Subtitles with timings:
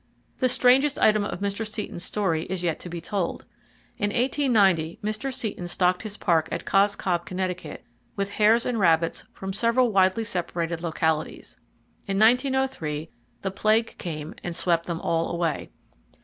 [0.39, 1.63] The strangest item of Mr.
[1.63, 3.45] Seton's story is yet to be told.
[3.99, 5.31] In 1890 Mr.
[5.31, 7.77] Seton stocked his park at Cos Cob, Conn.,
[8.15, 11.55] with hares and rabbits from several widely separated localities.
[12.07, 13.11] In 1903,
[13.43, 15.69] the plague came and swept them all away.